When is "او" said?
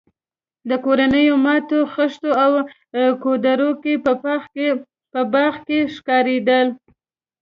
2.43-2.51